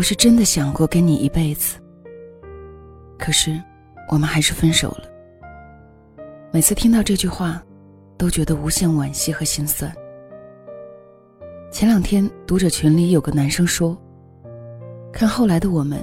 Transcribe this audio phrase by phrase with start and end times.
[0.00, 1.76] 我是真的想过跟你一辈子，
[3.18, 3.62] 可是
[4.08, 5.04] 我们还是分手了。
[6.50, 7.62] 每次听到这句话，
[8.16, 9.94] 都觉得无限惋惜和心酸。
[11.70, 13.94] 前两天读者群里有个男生说
[15.12, 16.02] ：“看后来的我们，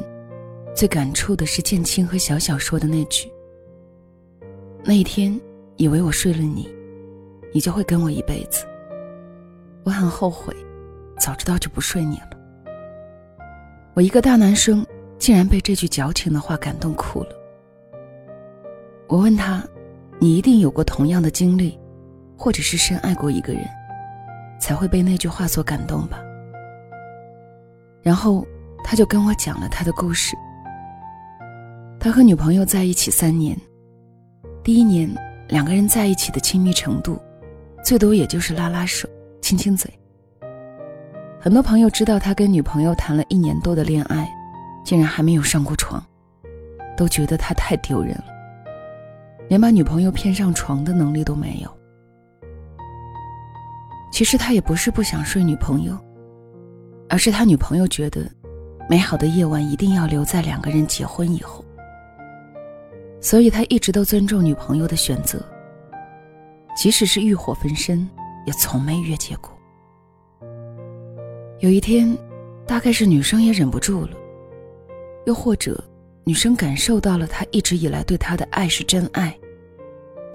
[0.76, 3.28] 最感触的是建青和小小说的那句。
[4.84, 5.42] 那一天，
[5.78, 6.72] 以为我睡了你，
[7.52, 8.64] 你就会跟我一辈子。
[9.84, 10.56] 我很后悔，
[11.18, 12.37] 早知道就不睡你了。
[13.98, 14.86] 我一个大男生，
[15.18, 17.30] 竟然被这句矫情的话感动哭了。
[19.08, 19.68] 我问他
[20.22, 21.76] ：“你一定有过同样的经历，
[22.38, 23.64] 或者是深爱过一个人？”
[24.62, 26.20] 才会被那句话所感动吧。
[28.04, 28.46] 然后
[28.84, 30.36] 他就跟我讲了他的故事。
[32.00, 33.60] 他和女朋友在一起三年，
[34.64, 35.10] 第一年
[35.48, 37.20] 两个人在一起的亲密程度，
[37.84, 39.10] 最多也就是拉拉手、
[39.42, 39.92] 亲亲嘴。
[41.48, 44.30] 很多朋友知道他跟女朋友谈了一年多的恋爱，
[44.84, 46.06] 竟然还没有上过床，
[46.98, 48.26] 都觉得他太丢人了，
[49.48, 51.78] 连把女朋友骗上床的能力都没有。
[54.12, 55.98] 其实他也不是不想睡女朋友，
[57.08, 58.30] 而是他女朋友觉得，
[58.90, 61.64] 美好的夜晚一定要留在两个人结婚以后。
[63.22, 65.42] 所以他一直都尊重女朋友的选择，
[66.76, 68.06] 即使是欲火焚身，
[68.46, 69.57] 也从没越界过。
[71.60, 72.16] 有一天，
[72.68, 74.12] 大概是女生也忍不住了，
[75.26, 75.84] 又或者
[76.24, 79.36] 女生感受到了他一直以来对她的爱是真爱，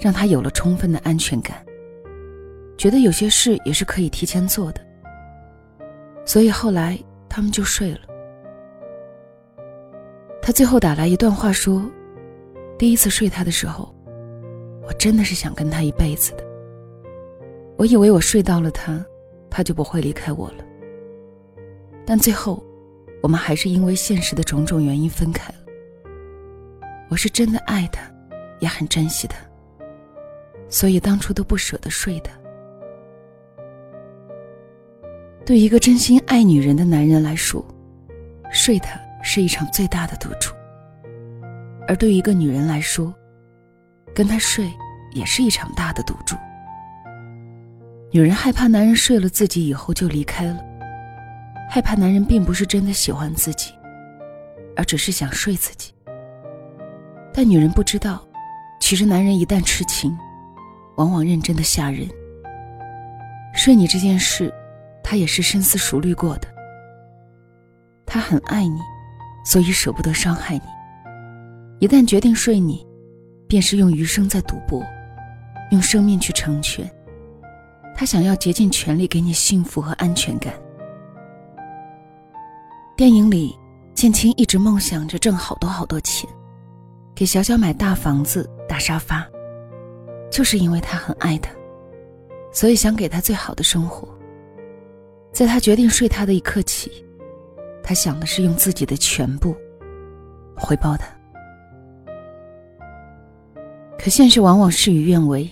[0.01, 1.65] 让她有了充分的安全感。
[2.77, 4.81] 觉得有些事也是可以提前做的，
[6.25, 8.01] 所以后来他们就睡了。
[10.43, 11.89] 他最后打来一段话说
[12.77, 13.95] ：“第一次睡他的时候，
[14.85, 16.45] 我真的是想跟他一辈子的。
[17.77, 19.07] 我以为我睡到了他，
[19.49, 20.65] 他就不会离开我了。
[22.05, 22.65] 但最后，
[23.23, 25.59] 我们还是因为现实的种种原因分开了。
[27.09, 28.03] 我是真的爱他，
[28.59, 29.37] 也很珍惜他，
[30.69, 32.33] 所以当初都不舍得睡他。”
[35.45, 37.65] 对一个真心爱女人的男人来说，
[38.51, 40.53] 睡他是一场最大的赌注；
[41.87, 43.13] 而对一个女人来说，
[44.15, 44.73] 跟他睡
[45.13, 46.37] 也是一场大的赌注。
[48.11, 50.65] 女人害怕男人睡了自己以后就离开了，
[51.75, 53.73] 害怕男人并不是真的喜欢自己，
[54.77, 55.91] 而只是想睡自己。
[57.33, 58.23] 但女人不知道，
[58.79, 60.15] 其实男人一旦痴情，
[60.99, 62.07] 往往认真的吓人。
[63.55, 64.53] 睡你这件事。
[65.03, 66.49] 他也是深思熟虑过的。
[68.07, 68.79] 他很爱你，
[69.45, 70.63] 所以舍不得伤害你。
[71.81, 72.87] 一旦决定睡你，
[73.49, 74.83] 便是用余生在赌博，
[75.71, 76.89] 用生命去成全。
[77.95, 80.53] 他想要竭尽全力给你幸福和安全感。
[82.95, 83.59] 电影里，
[83.95, 86.29] 建青一直梦想着挣好多好多钱，
[87.15, 89.27] 给小小买大房子、大沙发，
[90.31, 91.51] 就是因为他很爱她，
[92.53, 94.07] 所以想给她最好的生活。
[95.33, 97.05] 在他决定睡他的一刻起，
[97.83, 99.57] 他想的是用自己的全部
[100.55, 101.07] 回报他。
[103.99, 105.51] 可现实往往事与愿违，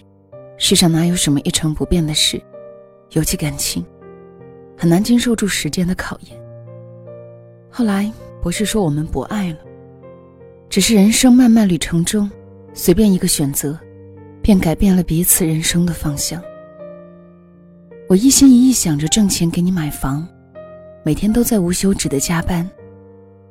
[0.58, 2.40] 世上哪有什么一成不变的事？
[3.12, 3.84] 尤其感情，
[4.76, 6.39] 很难经受住时间的考验。
[7.70, 9.58] 后来不是说我们不爱了，
[10.69, 12.28] 只是人生漫漫旅程中，
[12.75, 13.78] 随便一个选择，
[14.42, 16.42] 便改变了彼此人生的方向。
[18.08, 20.26] 我一心一意想着挣钱给你买房，
[21.04, 22.69] 每天都在无休止的加班，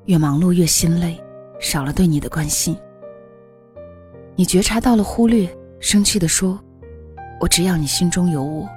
[0.06, 1.18] 越忙碌越心累，
[1.62, 2.76] 少了对你的关心。
[4.36, 5.50] 你觉察到了忽略，
[5.80, 6.60] 生气地说
[7.40, 8.68] ：“我只要你心中有我。”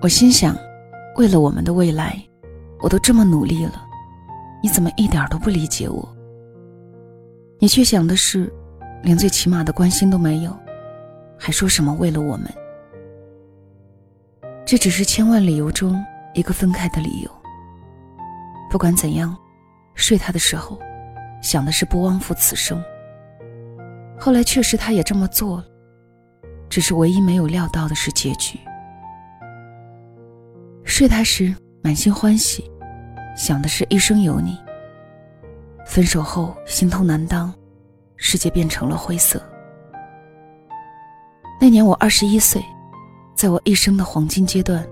[0.00, 0.56] 我心想，
[1.16, 2.16] 为了我们的未来，
[2.82, 3.86] 我都这么努力了，
[4.60, 6.16] 你怎么一点都不理解我？
[7.60, 8.52] 你却想的是，
[9.04, 10.54] 连最起码的关心都没有，
[11.38, 12.52] 还说什么为了我们？
[14.66, 17.30] 这只是千万理由中一个分开的理由。
[18.68, 19.36] 不管怎样，
[19.94, 20.76] 睡他的时候，
[21.40, 22.82] 想的是不枉负此生。
[24.18, 25.66] 后来确实他也这么做了，
[26.68, 28.58] 只是唯一没有料到的是结局。
[30.84, 32.70] 睡他时满心欢喜，
[33.36, 34.58] 想的是一生有你。
[35.86, 37.52] 分手后心痛难当，
[38.16, 39.42] 世界变成了灰色。
[41.60, 42.62] 那年我二十一岁。
[43.34, 44.86] 在我一生的黄金阶段，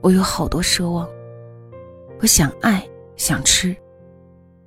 [0.00, 1.08] 我有好多奢望。
[2.20, 3.74] 我想爱，想吃，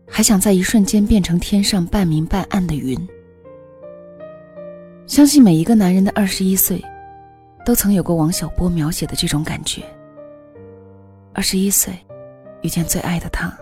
[0.10, 2.98] 还想在一瞬间变成天上半明半暗的云。
[5.06, 6.84] 相信每一个男人的二十一岁，
[7.64, 9.84] 都曾有过王小波描写的这种感觉。
[11.32, 11.94] 二十一岁，
[12.62, 13.56] 遇见最爱的他，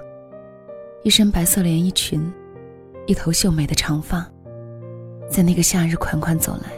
[1.03, 2.31] 一身白色连衣裙，
[3.05, 4.25] 一头秀美的长发，
[5.29, 6.71] 在那个夏日款款走来。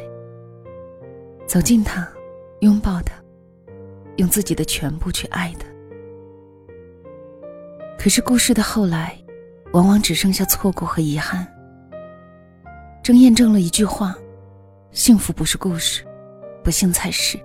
[1.45, 2.07] 走近他，
[2.59, 3.13] 拥抱他，
[4.17, 5.67] 用自己的全部去爱他。
[7.97, 9.17] 可是故事的后来，
[9.71, 11.47] 往往只剩下错过和遗憾。
[13.01, 14.15] 正验证了一句话：
[14.91, 16.03] 幸福不是故事，
[16.63, 17.39] 不幸才是。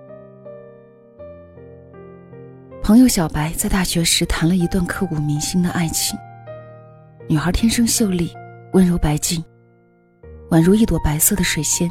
[2.82, 6.18] 朋友小白在大学时谈了一段刻骨铭心的爱情。
[7.28, 8.34] 女孩天生秀丽，
[8.72, 9.42] 温柔白净，
[10.50, 11.88] 宛如一朵白色的水仙。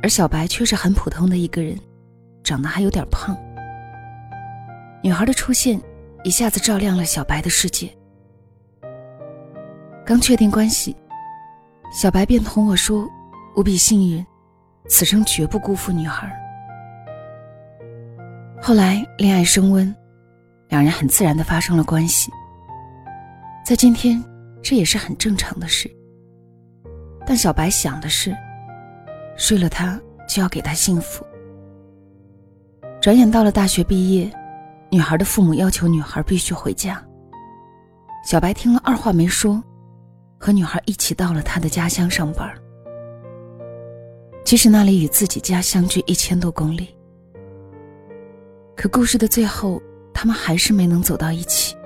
[0.00, 1.76] 而小白却是很普通的一个人，
[2.44, 3.36] 长得还有点胖。
[5.02, 5.80] 女孩的出现
[6.22, 7.92] 一下子照亮了小白的世界。
[10.06, 10.96] 刚确定关系，
[11.92, 13.08] 小白便同我说
[13.56, 14.24] ：“无比幸运，
[14.88, 16.32] 此生绝不辜负女孩。”
[18.64, 19.92] 后来恋爱升温，
[20.68, 22.30] 两人很自然的发生了关系。
[23.66, 24.22] 在今天，
[24.62, 25.90] 这也是很正常的事。
[27.26, 28.32] 但小白想的是，
[29.36, 31.26] 睡了他就要给他幸福。
[33.00, 34.30] 转眼到了大学毕业，
[34.92, 37.04] 女孩的父母要求女孩必须回家。
[38.24, 39.60] 小白听了，二话没说，
[40.38, 42.48] 和女孩一起到了他的家乡上班。
[44.44, 46.94] 即使那里与自己家相距一千多公里。
[48.74, 49.80] 可故事的最后，
[50.12, 51.76] 他们还是没能走到一起。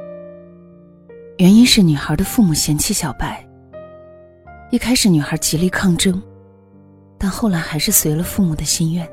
[1.38, 3.46] 原因是女孩的父母嫌弃小白。
[4.70, 6.22] 一开始，女孩极力抗争，
[7.18, 9.06] 但后来还是随了父母的心愿。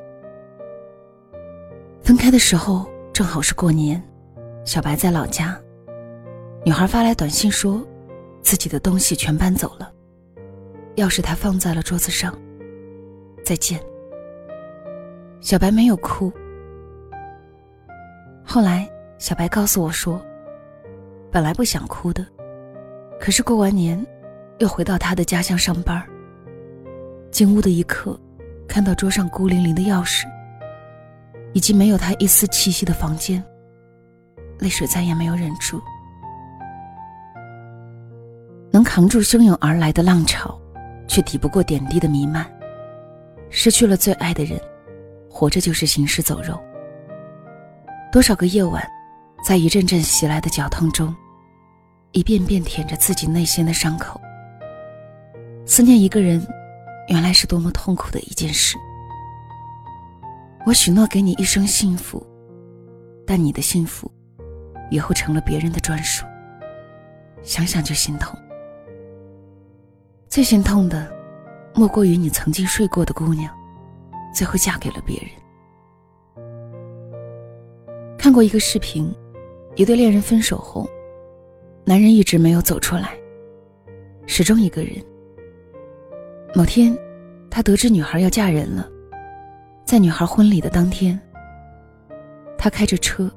[2.02, 4.02] 分开的时候正好是过年，
[4.64, 5.60] 小白在老家，
[6.64, 7.86] 女孩发来短信说，
[8.42, 9.92] 自己的东西全搬走了，
[10.96, 12.36] 钥匙她放在了桌子上。
[13.44, 13.78] 再见。
[15.40, 16.32] 小白没有哭。
[18.46, 18.88] 后来，
[19.18, 20.20] 小白告诉我说
[21.32, 22.24] ：“本来不想哭的，
[23.18, 24.06] 可是过完年，
[24.58, 26.00] 又回到他的家乡上班。
[27.30, 28.16] 进屋的一刻，
[28.68, 30.24] 看到桌上孤零零的钥匙，
[31.52, 33.42] 以及没有他一丝气息的房间，
[34.60, 35.80] 泪水再也没有忍住。
[38.70, 40.56] 能扛住汹涌而来的浪潮，
[41.08, 42.46] 却抵不过点滴的弥漫。
[43.50, 44.60] 失去了最爱的人，
[45.30, 46.60] 活着就是行尸走肉。”
[48.14, 48.80] 多少个夜晚，
[49.44, 51.12] 在一阵阵袭来的绞痛中，
[52.12, 54.20] 一遍遍舔着自己内心的伤口。
[55.66, 56.40] 思念一个人，
[57.08, 58.78] 原来是多么痛苦的一件事。
[60.64, 62.24] 我许诺给你一生幸福，
[63.26, 64.08] 但你的幸福，
[64.92, 66.24] 以后成了别人的专属。
[67.42, 68.38] 想想就心痛。
[70.28, 71.12] 最心痛的，
[71.74, 73.52] 莫过于你曾经睡过的姑娘，
[74.32, 75.30] 最后嫁给了别人。
[78.24, 79.14] 看过一个视频，
[79.76, 80.88] 一对恋人分手后，
[81.84, 83.10] 男人一直没有走出来，
[84.24, 84.92] 始终一个人。
[86.54, 86.96] 某天，
[87.50, 88.88] 他得知女孩要嫁人了，
[89.84, 91.20] 在女孩婚礼的当天，
[92.56, 93.30] 他开着车，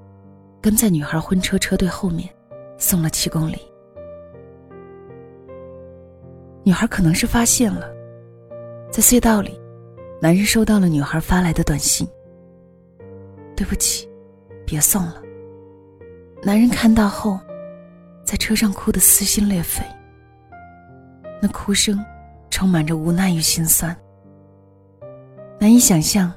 [0.62, 2.30] 跟在女孩婚车车队后面，
[2.78, 3.58] 送了七公里。
[6.64, 7.94] 女孩可能是发现了，
[8.90, 9.60] 在隧道里，
[10.22, 12.08] 男人收到了女孩发来的短信
[13.54, 14.07] ：“对不起。”
[14.68, 15.24] 别送了。
[16.44, 17.40] 男人看到后，
[18.26, 19.82] 在车上哭得撕心裂肺。
[21.42, 22.04] 那哭声
[22.50, 23.96] 充满着无奈与心酸。
[25.58, 26.32] 难以想象，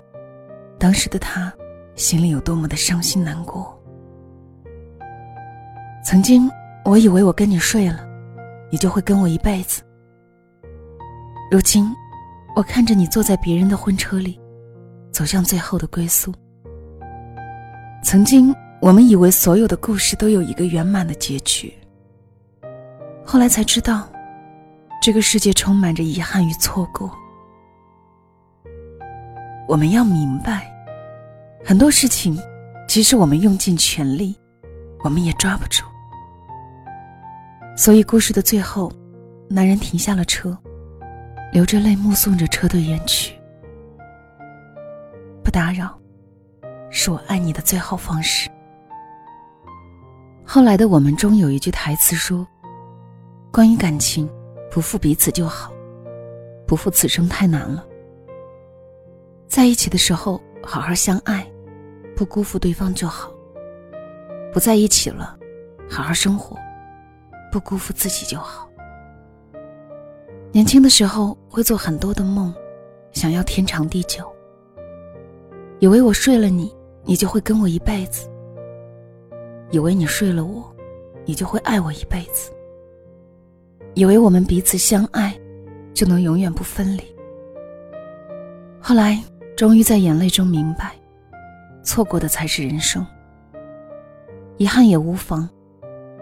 [0.78, 1.52] 当时的他
[1.96, 3.76] 心里有多么的伤心难过。
[6.04, 6.48] 曾经
[6.84, 8.06] 我以为我跟你睡了，
[8.70, 9.82] 你就会跟我一辈子。
[11.50, 11.92] 如今，
[12.54, 14.40] 我看着你坐在别人的婚车里，
[15.12, 16.32] 走向最后的归宿。
[18.02, 21.72] 曾经，我们以为所有的故事都有一个圆满的结局。
[23.24, 24.08] 后来才知道，
[25.02, 27.14] 这个世界充满着遗憾与错过。
[29.68, 30.72] 我们要明白，
[31.64, 32.36] 很多事情，
[32.88, 34.34] 即使我们用尽全力，
[35.04, 35.84] 我们也抓不住。
[37.76, 38.90] 所以，故事的最后，
[39.48, 40.56] 男人停下了车，
[41.52, 43.34] 流着泪目送着车队远去。
[45.44, 45.99] 不打扰。
[46.90, 48.50] 是我爱你的最好方式。
[50.44, 52.44] 后来的我们中有一句台词说
[53.52, 54.28] ：“关于感情，
[54.68, 55.72] 不负彼此就好，
[56.66, 57.86] 不负此生太难了。
[59.46, 61.48] 在一起的时候好好相爱，
[62.16, 63.30] 不辜负对方就好。
[64.52, 65.38] 不在一起了，
[65.88, 66.56] 好好生活，
[67.52, 68.68] 不辜负自己就好。
[70.50, 72.52] 年轻的时候会做很多的梦，
[73.12, 74.28] 想要天长地久，
[75.78, 76.74] 以为我睡了你。”
[77.10, 78.30] 你就会跟我一辈子，
[79.72, 80.72] 以为你睡了我，
[81.24, 82.52] 你就会爱我一辈子。
[83.94, 85.36] 以为我们彼此相爱，
[85.92, 87.02] 就能永远不分离。
[88.80, 89.20] 后来，
[89.56, 90.92] 终于在眼泪中明白，
[91.82, 93.04] 错过的才是人生。
[94.56, 95.50] 遗憾也无妨，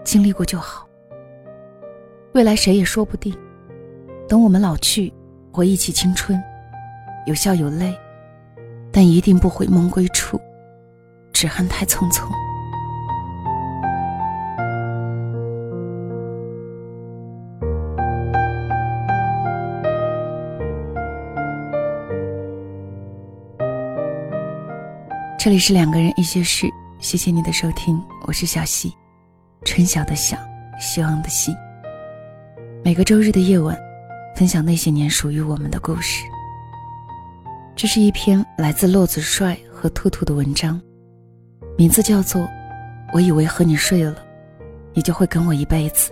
[0.03, 0.89] 经历过就好。
[2.33, 3.31] 未来谁也说不定。
[4.27, 5.13] 等我们老去，
[5.51, 6.41] 回忆起青春，
[7.27, 7.95] 有笑有泪，
[8.91, 10.41] 但一定不悔梦归处，
[11.39, 12.29] 只恨太匆匆。
[25.37, 26.67] 这里是两个人一些事，
[26.99, 28.93] 谢谢你的收听，我是小溪，
[29.63, 30.37] 春晓的晓，
[30.77, 31.55] 希望的希。
[32.83, 33.79] 每个周日的夜晚。
[34.35, 36.25] 分享那些年属于我们的故事。
[37.77, 40.81] 这是一篇来自骆子帅和兔兔的文章，
[41.79, 42.41] 名字叫做
[43.13, 44.17] 《我以为和你睡了，
[44.93, 46.11] 你就会跟我一辈子》。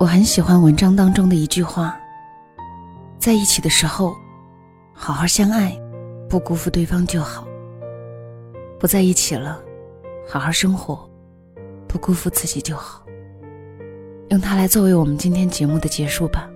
[0.00, 1.94] 我很喜欢文章当中的一句话
[3.20, 4.16] ：“在一起的时候，
[4.94, 5.78] 好好相爱，
[6.26, 7.46] 不辜负对方就好；
[8.80, 9.62] 不在一起了，
[10.26, 11.06] 好好生活，
[11.86, 13.04] 不辜负自己就好。”
[14.32, 16.48] 用它来作为我们今天节目的结束吧。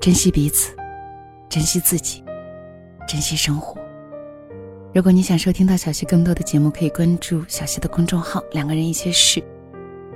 [0.00, 0.72] 珍惜彼此，
[1.48, 2.22] 珍惜自己，
[3.08, 3.81] 珍惜生活。
[4.94, 9.42] 如果你想收听到小溪更多的节目，可以关注小溪的公众号“两个人一些事”，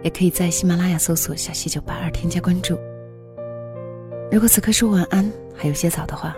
[0.04, 2.78] 也可以在喜马拉雅搜索“小溪九八二”添加关注。
[4.30, 6.36] 如果此刻说晚安还有些早的话，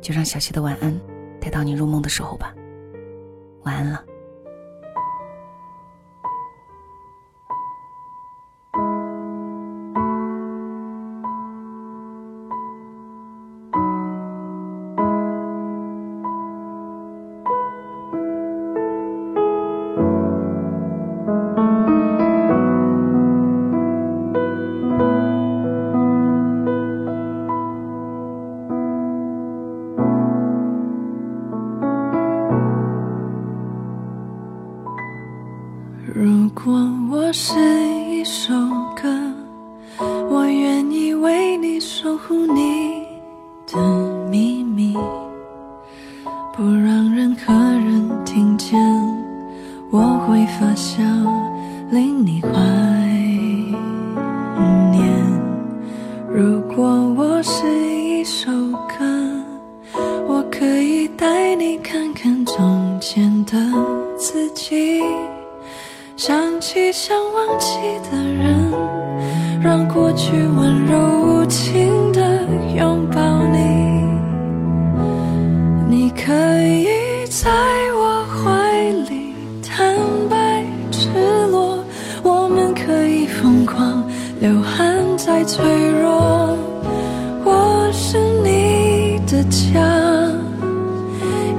[0.00, 0.98] 就让小溪的晚安
[1.38, 2.54] 带到你入梦的时候吧。
[3.64, 4.02] 晚安了。
[52.52, 52.60] 怀
[54.90, 55.00] 念。
[56.28, 56.84] 如果
[57.16, 58.50] 我是一首
[58.88, 59.04] 歌，
[60.28, 63.56] 我可以带你看看从前的
[64.16, 65.02] 自己。
[66.16, 67.78] 想起想忘记
[68.10, 68.70] 的人，
[69.62, 70.98] 让过去温柔
[84.40, 85.62] 流汗再脆
[86.00, 86.56] 弱，
[87.44, 89.78] 我是你的墙，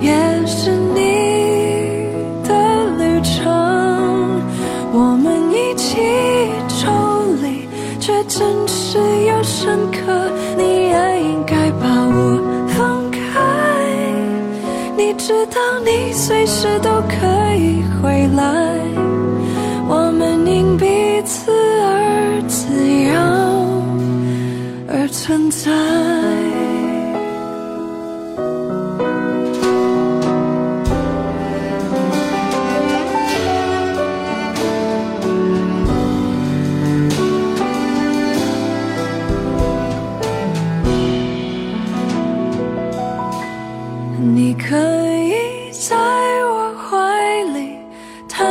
[0.01, 0.11] 也
[0.47, 2.09] 是你
[2.43, 2.55] 的
[2.97, 3.45] 旅程。
[4.91, 5.99] 我们一起
[6.67, 6.89] 抽
[7.43, 7.67] 离，
[7.99, 8.97] 却真实
[9.27, 10.31] 又深刻。
[10.57, 13.19] 你也应该把我放开，
[14.97, 16.80] 你知道，你随时。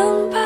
[0.00, 0.38] 坦白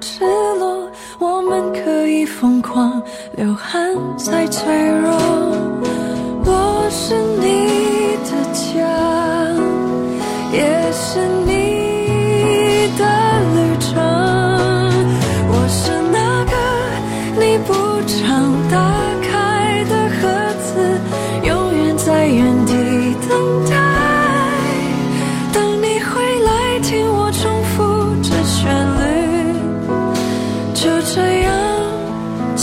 [0.00, 0.24] 赤
[0.60, 0.88] 裸，
[1.18, 3.02] 我们可以疯狂，
[3.32, 5.49] 流汗再脆弱。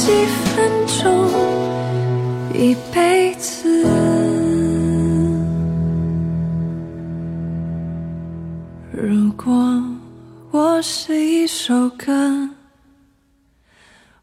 [0.07, 0.13] 几。
[0.57, 1.29] 分钟，
[2.51, 3.85] 一辈子。
[8.91, 9.53] 如果
[10.49, 12.49] 我是一首歌，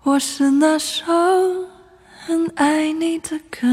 [0.02, 1.04] 我是那首
[2.26, 3.68] 很爱你的歌。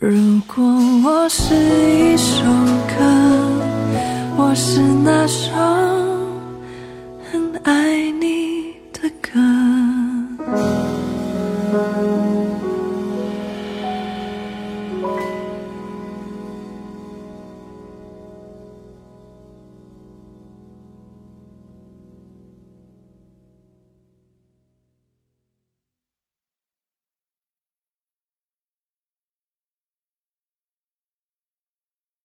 [0.00, 0.64] 如果
[1.04, 2.42] 我是一首
[2.88, 3.04] 歌，
[4.36, 5.77] 我是那首。